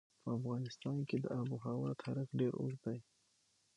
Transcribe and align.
په 0.23 0.29
افغانستان 0.37 0.97
کې 1.07 1.17
د 1.23 1.25
آب 1.39 1.47
وهوا 1.51 1.91
تاریخ 2.03 2.29
ډېر 2.39 2.51
اوږد 2.59 2.79
دی. 2.85 2.99